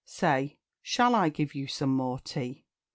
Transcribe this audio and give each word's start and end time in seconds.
say 0.03 0.57
"Shall 0.81 1.13
I 1.13 1.29
give 1.29 1.53
you 1.53 1.67
some 1.67 1.95
more 1.95 2.17
tea?" 2.17 2.65